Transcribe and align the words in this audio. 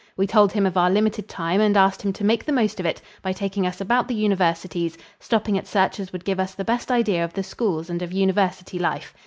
We 0.17 0.25
told 0.25 0.51
him 0.53 0.65
of 0.65 0.77
our 0.77 0.89
limited 0.89 1.29
time 1.29 1.61
and 1.61 1.77
asked 1.77 2.01
him 2.01 2.11
to 2.13 2.23
make 2.23 2.43
the 2.43 2.51
most 2.51 2.79
of 2.79 2.87
it 2.87 3.03
by 3.21 3.33
taking 3.33 3.67
us 3.67 3.79
about 3.79 4.07
the 4.07 4.15
universities, 4.15 4.97
stopping 5.19 5.59
at 5.59 5.67
such 5.67 5.99
as 5.99 6.11
would 6.11 6.25
give 6.25 6.39
us 6.39 6.55
the 6.55 6.65
best 6.65 6.89
idea 6.89 7.23
of 7.23 7.33
the 7.33 7.43
schools 7.43 7.87
and 7.87 8.01
of 8.01 8.11
university 8.11 8.79
life. 8.79 9.13